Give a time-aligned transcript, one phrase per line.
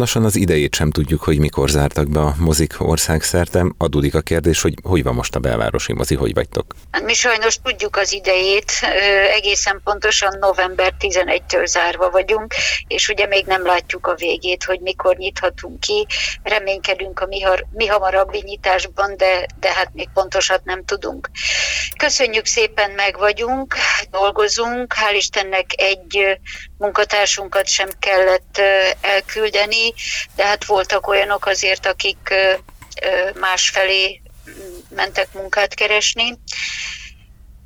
[0.00, 3.64] Lassan az idejét sem tudjuk, hogy mikor zártak be a mozik országszerte.
[3.78, 6.74] Adódik a kérdés, hogy hogy van most a belvárosi mozi, hogy vagytok?
[6.90, 8.72] Hát mi sajnos tudjuk az idejét,
[9.34, 12.54] egészen pontosan november 11-től zárva vagyunk,
[12.86, 16.06] és ugye még nem látjuk a végét, hogy mikor nyithatunk ki.
[16.42, 21.30] Reménykedünk a mi, mi hamarabbi nyitásban, de, de hát még pontosat nem tudunk.
[21.96, 23.74] Köszönjük szépen, meg vagyunk,
[24.10, 26.38] dolgozunk, hál' Istennek egy
[26.78, 28.60] munkatársunkat sem kellett
[29.00, 29.85] elküldeni,
[30.36, 32.34] de hát voltak olyanok azért, akik
[33.34, 34.20] másfelé
[34.88, 36.38] mentek munkát keresni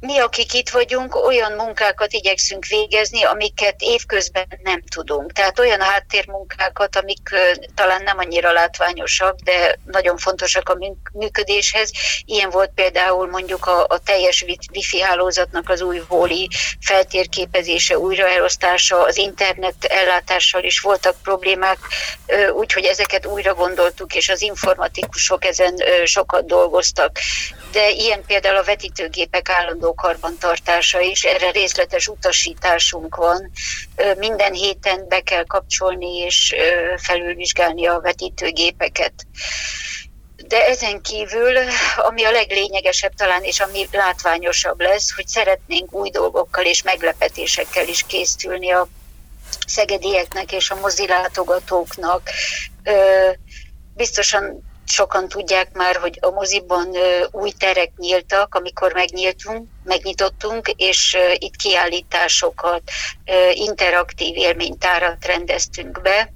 [0.00, 5.32] mi, akik itt vagyunk, olyan munkákat igyekszünk végezni, amiket évközben nem tudunk.
[5.32, 7.28] Tehát olyan háttérmunkákat, amik
[7.74, 10.78] talán nem annyira látványosak, de nagyon fontosak a
[11.12, 11.90] működéshez.
[12.24, 16.48] Ilyen volt például mondjuk a, a teljes wifi hálózatnak az új hóli
[16.80, 21.78] feltérképezése, újraelosztása, az internet ellátással is voltak problémák,
[22.52, 27.18] úgyhogy ezeket újra gondoltuk, és az informatikusok ezen sokat dolgoztak.
[27.72, 33.50] De ilyen például a vetítőgépek állandó karbantartása is, erre részletes utasításunk van.
[34.16, 36.54] Minden héten be kell kapcsolni és
[36.96, 39.12] felülvizsgálni a vetítőgépeket.
[40.36, 41.56] De ezen kívül,
[41.96, 48.04] ami a leglényegesebb talán, és ami látványosabb lesz, hogy szeretnénk új dolgokkal és meglepetésekkel is
[48.06, 48.88] készülni a
[49.66, 52.30] szegedieknek és a mozilátogatóknak.
[53.94, 56.96] Biztosan sokan tudják már, hogy a moziban
[57.30, 62.82] új terek nyíltak, amikor megnyíltunk, megnyitottunk, és itt kiállításokat,
[63.52, 66.32] interaktív élménytárat rendeztünk be.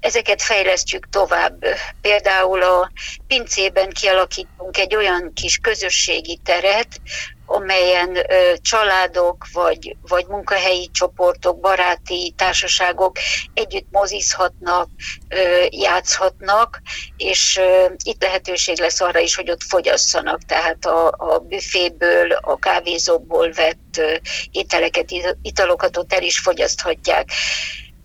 [0.00, 1.64] Ezeket fejlesztjük tovább.
[2.00, 2.90] Például a
[3.26, 7.00] pincében kialakítunk egy olyan kis közösségi teret,
[7.46, 13.16] amelyen ö, családok vagy, vagy munkahelyi csoportok, baráti társaságok
[13.54, 14.88] együtt mozizhatnak,
[15.28, 16.82] ö, játszhatnak,
[17.16, 22.58] és ö, itt lehetőség lesz arra is, hogy ott fogyasszanak, tehát a, a büféből, a
[22.58, 24.14] kávézóból vett ö,
[24.50, 25.08] ételeket,
[25.42, 27.28] italokat ott el is fogyaszthatják.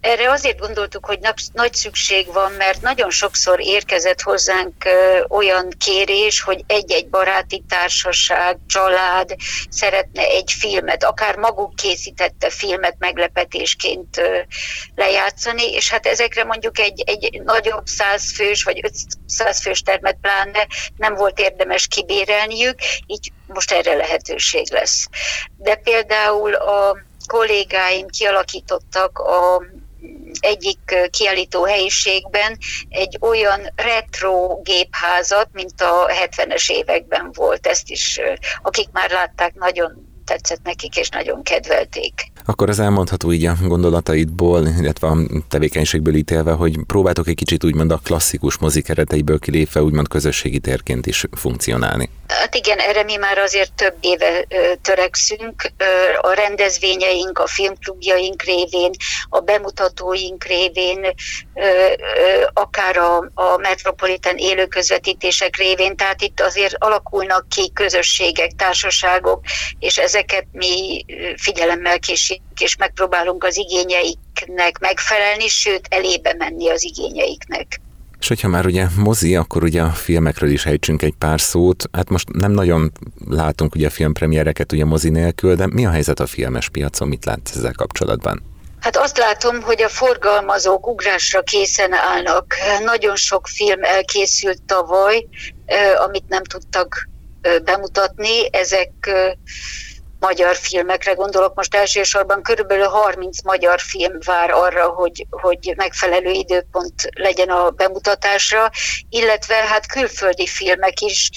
[0.02, 1.20] Erre azért gondoltuk, hogy
[1.54, 4.74] nagy szükség van, mert nagyon sokszor érkezett hozzánk
[5.28, 9.36] olyan kérés, hogy egy-egy baráti társaság, család
[9.70, 14.22] szeretne egy filmet, akár maguk készítette filmet meglepetésként
[14.96, 18.82] lejátszani, és hát ezekre mondjuk egy, egy nagyobb százfős vagy
[19.26, 20.68] 500 fős termet pláne
[20.98, 25.08] nem volt érdemes kibérelniük, így most erre lehetőség lesz.
[25.58, 26.98] De például a
[27.28, 29.62] kollégáim kialakítottak a
[30.40, 32.58] egyik kiállító helyiségben
[32.90, 37.68] egy olyan retro gépházat, mint a 70-es években volt.
[37.68, 38.20] Ezt is,
[38.62, 42.31] akik már látták, nagyon tetszett nekik, és nagyon kedvelték.
[42.46, 45.18] Akkor az elmondható így a gondolataidból, illetve a
[45.50, 51.06] tevékenységből ítélve, hogy próbáltok egy kicsit úgymond a klasszikus mozik kereteiből kilépve úgymond közösségi térként
[51.06, 52.10] is funkcionálni.
[52.28, 54.48] Hát igen, erre mi már azért több éve
[54.82, 55.72] törekszünk.
[56.22, 58.92] A rendezvényeink, a filmklubjaink révén,
[59.30, 61.06] a bemutatóink révén,
[62.54, 69.44] akár a, a metropolitan élőközvetítések révén, tehát itt azért alakulnak ki közösségek, társaságok,
[69.80, 77.82] és ezeket mi figyelemmel kísérjük, és megpróbálunk az igényeiknek megfelelni, sőt elébe menni az igényeiknek.
[78.20, 81.84] És hogyha már ugye mozi, akkor ugye a filmekről is ejtsünk egy pár szót.
[81.92, 82.92] Hát most nem nagyon
[83.30, 87.56] látunk ugye filmpremiereket ugye mozi nélkül, de mi a helyzet a filmes piacon, mit látsz
[87.56, 88.44] ezzel kapcsolatban?
[88.80, 92.56] Hát azt látom, hogy a forgalmazók ugrásra készen állnak.
[92.84, 95.28] Nagyon sok film elkészült tavaly,
[96.06, 97.10] amit nem tudtak
[97.64, 98.48] bemutatni.
[98.52, 98.92] Ezek
[100.22, 101.56] magyar filmekre gondolok.
[101.56, 108.70] Most elsősorban, körülbelül 30 magyar film vár arra, hogy, hogy megfelelő időpont legyen a bemutatásra,
[109.10, 111.30] illetve hát külföldi filmek is,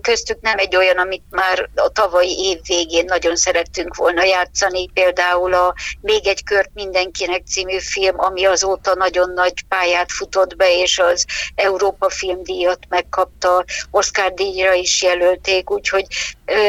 [0.00, 5.54] köztük nem egy olyan, amit már a tavalyi év végén nagyon szerettünk volna játszani, például
[5.54, 10.98] a Még egy kört mindenkinek című film, ami azóta nagyon nagy pályát futott be, és
[10.98, 16.06] az Európa filmdíjat megkapta, Oscar díjra is jelölték, úgyhogy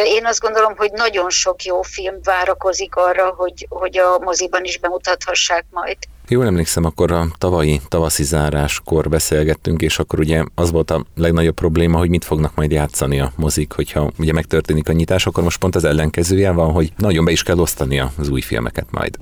[0.06, 4.78] én azt gondolom, hogy nagyon sok jó film várakozik arra, hogy, hogy a moziban is
[4.78, 5.98] bemutathassák majd.
[6.34, 11.56] Jól emlékszem, akkor a tavalyi tavaszi záráskor beszélgettünk, és akkor ugye az volt a legnagyobb
[11.56, 15.60] probléma, hogy mit fognak majd játszani a mozik, hogyha ugye megtörténik a nyitás, akkor most
[15.60, 19.18] pont az ellenkezője van, hogy nagyon be is kell osztani az új filmeket majd.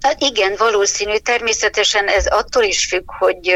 [0.00, 1.16] Hát igen, valószínű.
[1.16, 3.54] Természetesen ez attól is függ, hogy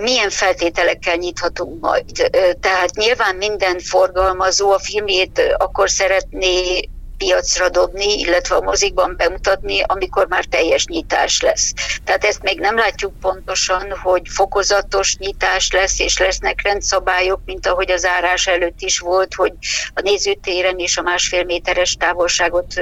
[0.00, 2.30] milyen feltételekkel nyithatunk majd.
[2.60, 10.26] Tehát nyilván minden forgalmazó a filmjét akkor szeretné piacra dobni, illetve a mozikban bemutatni, amikor
[10.26, 11.72] már teljes nyitás lesz.
[12.04, 17.90] Tehát ezt még nem látjuk pontosan, hogy fokozatos nyitás lesz, és lesznek rendszabályok, mint ahogy
[17.90, 19.52] az árás előtt is volt, hogy
[19.94, 22.74] a nézőtéren is a másfél méteres távolságot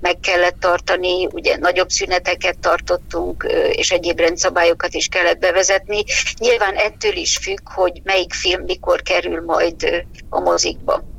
[0.00, 6.04] meg kellett tartani, ugye nagyobb szüneteket tartottunk, és egyéb rendszabályokat is kellett bevezetni.
[6.38, 11.09] Nyilván ettől is függ, hogy melyik film mikor kerül majd a mozikba.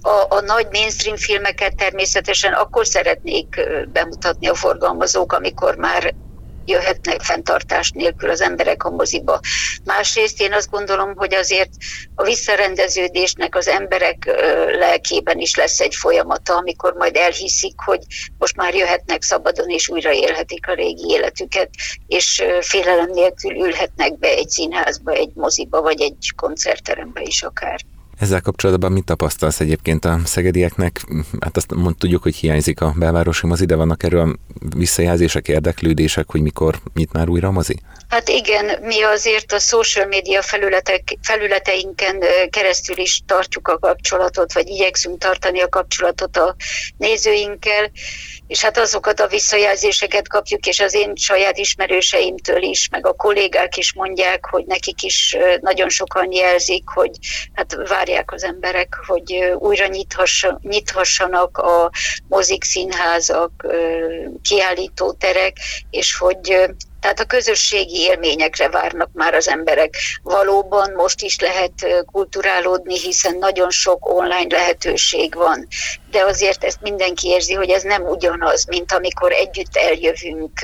[0.00, 3.60] A, a nagy mainstream filmeket természetesen akkor szeretnék
[3.92, 6.14] bemutatni a forgalmazók, amikor már
[6.64, 9.40] jöhetnek fenntartás nélkül az emberek a moziba.
[9.84, 11.70] Másrészt én azt gondolom, hogy azért
[12.14, 14.24] a visszarendeződésnek az emberek
[14.78, 18.00] lelkében is lesz egy folyamata, amikor majd elhiszik, hogy
[18.38, 21.70] most már jöhetnek szabadon és újra élhetik a régi életüket,
[22.06, 27.80] és félelem nélkül ülhetnek be egy színházba, egy moziba, vagy egy koncertterembe is akár.
[28.22, 31.06] Ezzel kapcsolatban mit tapasztalsz egyébként a szegedieknek?
[31.40, 34.38] Hát azt mond, tudjuk, hogy hiányzik a belvárosi mozi, de vannak erről
[34.76, 37.78] visszajelzések, érdeklődések, hogy mikor nyit már újra a mozi?
[38.12, 44.68] Hát igen, mi azért a social media felületek, felületeinken keresztül is tartjuk a kapcsolatot, vagy
[44.68, 46.56] igyekszünk tartani a kapcsolatot a
[46.96, 47.90] nézőinkkel,
[48.46, 53.76] és hát azokat a visszajelzéseket kapjuk, és az én saját ismerőseimtől is, meg a kollégák
[53.76, 57.10] is mondják, hogy nekik is nagyon sokan jelzik, hogy
[57.52, 59.86] hát várják az emberek, hogy újra
[60.62, 61.90] nyithassanak a
[62.28, 63.66] mozik, színházak,
[64.42, 65.56] kiállítóterek,
[65.90, 66.70] és hogy
[67.02, 69.94] tehát a közösségi élményekre várnak már az emberek.
[70.22, 75.66] Valóban most is lehet kulturálódni, hiszen nagyon sok online lehetőség van,
[76.10, 80.60] de azért ezt mindenki érzi, hogy ez nem ugyanaz, mint amikor együtt eljövünk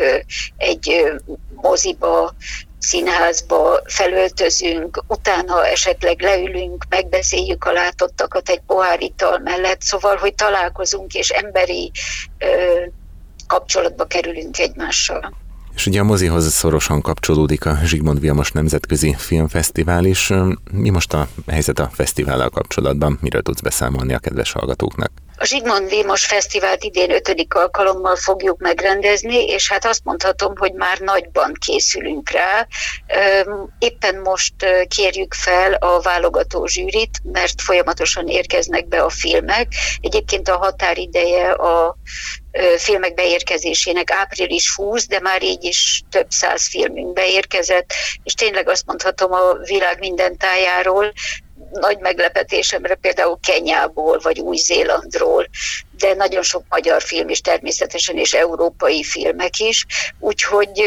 [0.57, 1.13] egy
[1.55, 2.35] moziba,
[2.79, 11.15] színházba felöltözünk, utána esetleg leülünk, megbeszéljük a látottakat egy pohár ital mellett, szóval, hogy találkozunk
[11.15, 11.91] és emberi
[12.39, 12.85] ö,
[13.47, 15.47] kapcsolatba kerülünk egymással.
[15.79, 20.33] És ugye a mozihoz szorosan kapcsolódik a Zsigmond Vilmos Nemzetközi Filmfesztivál is.
[20.73, 23.19] Mi most a helyzet a fesztivállal kapcsolatban?
[23.21, 25.11] Miről tudsz beszámolni a kedves hallgatóknak?
[25.41, 30.99] A Zsigmond Vilmos Fesztivált idén ötödik alkalommal fogjuk megrendezni, és hát azt mondhatom, hogy már
[30.99, 32.67] nagyban készülünk rá.
[33.79, 34.55] Éppen most
[34.89, 39.73] kérjük fel a válogató zsűrit, mert folyamatosan érkeznek be a filmek.
[40.01, 41.97] Egyébként a határideje a
[42.77, 47.93] filmek beérkezésének április 20, de már így is több száz filmünk beérkezett,
[48.23, 51.13] és tényleg azt mondhatom a világ minden tájáról,
[51.71, 55.49] nagy meglepetésemre például Kenyából vagy Új-Zélandról,
[55.99, 59.87] de nagyon sok magyar film is természetesen, és európai filmek is.
[60.19, 60.83] Úgyhogy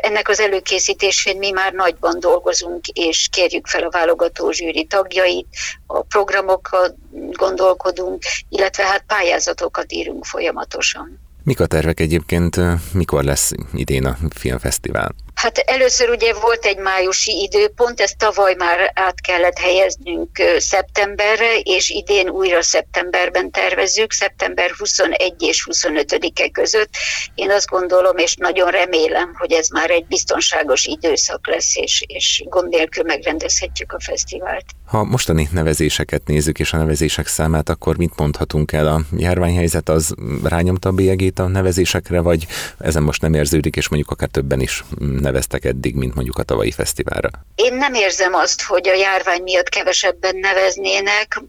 [0.00, 5.46] ennek az előkészítésén mi már nagyban dolgozunk, és kérjük fel a válogató zsűri tagjait,
[5.86, 6.94] a programokat
[7.32, 11.20] gondolkodunk, illetve hát pályázatokat írunk folyamatosan.
[11.44, 12.56] Mik a tervek egyébként,
[12.92, 15.14] mikor lesz idén a filmfesztivál?
[15.38, 21.88] Hát először ugye volt egy májusi időpont, ezt tavaly már át kellett helyeznünk szeptemberre, és
[21.88, 26.90] idén újra szeptemberben tervezzük, szeptember 21 és 25-e között.
[27.34, 32.42] Én azt gondolom, és nagyon remélem, hogy ez már egy biztonságos időszak lesz, és, és
[32.48, 34.64] gond nélkül megrendezhetjük a fesztivált.
[34.86, 38.86] Ha mostani nevezéseket nézzük, és a nevezések számát, akkor mit mondhatunk el?
[38.86, 40.14] A járványhelyzet az
[40.44, 42.46] rányomta a bélyegét a nevezésekre, vagy
[42.78, 44.84] ezen most nem érződik, és mondjuk akár többen is
[45.28, 47.28] neveztek eddig, mint mondjuk a tavalyi fesztiválra?
[47.54, 51.42] Én nem érzem azt, hogy a járvány miatt kevesebben neveznének.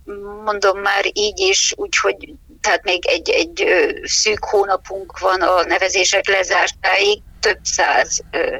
[0.43, 3.65] Mondom már így is, úgyhogy tehát még egy, egy
[4.03, 8.57] szűk hónapunk van a nevezések lezártáig, több száz ö,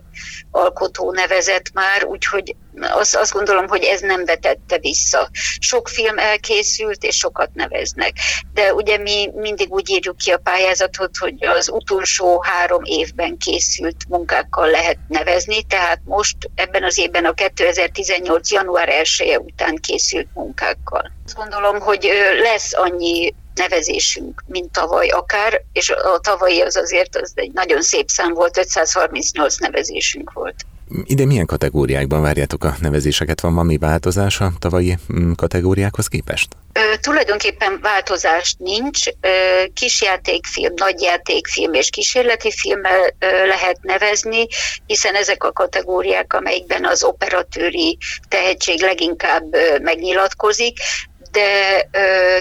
[0.51, 5.29] alkotó nevezett már, úgyhogy azt, azt gondolom, hogy ez nem vetette vissza.
[5.59, 8.13] Sok film elkészült, és sokat neveznek.
[8.53, 14.07] De ugye mi mindig úgy írjuk ki a pályázatot, hogy az utolsó három évben készült
[14.09, 18.51] munkákkal lehet nevezni, tehát most ebben az évben a 2018.
[18.51, 21.11] január 1 -e után készült munkákkal.
[21.25, 22.09] Azt gondolom, hogy
[22.41, 28.09] lesz annyi nevezésünk, mint tavaly akár, és a tavalyi az azért az egy nagyon szép
[28.09, 30.55] szám volt, 538 nevezésünk volt.
[31.03, 33.41] Ide milyen kategóriákban várjátok a nevezéseket?
[33.41, 36.47] Van valami változás a tavalyi mm, kategóriákhoz képest?
[36.73, 39.07] Ö, tulajdonképpen változást nincs.
[39.21, 44.47] Ö, kisjátékfilm, nagyjátékfilm és kísérleti filmmel ö, lehet nevezni,
[44.85, 47.97] hiszen ezek a kategóriák, amelyikben az operatőri
[48.27, 50.77] tehetség leginkább ö, megnyilatkozik,
[51.31, 51.89] de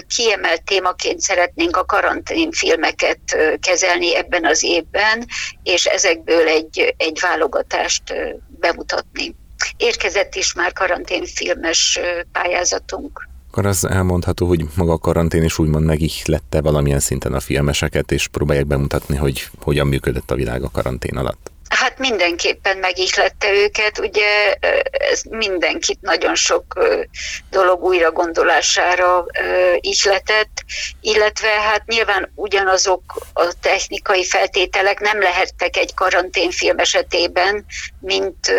[0.07, 3.19] kiemelt témaként szeretnénk a karanténfilmeket
[3.59, 5.25] kezelni ebben az évben,
[5.63, 8.03] és ezekből egy, egy válogatást
[8.47, 9.35] bemutatni.
[9.77, 11.99] Érkezett is már karanténfilmes
[12.31, 13.27] pályázatunk.
[13.51, 18.27] Akkor az elmondható, hogy maga a karantén is úgymond megihlette valamilyen szinten a filmeseket, és
[18.27, 21.51] próbálják bemutatni, hogy hogyan működött a világ a karantén alatt.
[21.79, 24.53] Hát mindenképpen megihlette őket, ugye
[24.91, 26.79] ez mindenkit nagyon sok
[27.49, 29.25] dolog újra gondolására
[29.79, 30.63] ihletett,
[31.01, 33.01] illetve hát nyilván ugyanazok
[33.33, 37.65] a technikai feltételek nem lehettek egy karanténfilm esetében,
[37.99, 38.53] mint,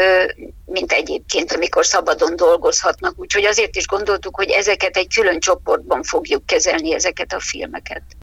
[0.64, 3.14] mint egyébként, amikor szabadon dolgozhatnak.
[3.16, 8.02] Úgyhogy azért is gondoltuk, hogy ezeket egy külön csoportban fogjuk kezelni, ezeket a filmeket.